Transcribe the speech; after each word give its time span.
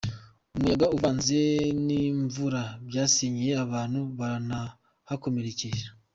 Umuyaga 0.55 0.85
uvanze 0.95 1.37
n’imvura 1.85 2.61
byasenyeye 2.87 3.53
abantu 3.65 3.99
baranahakomerekera 4.17 5.83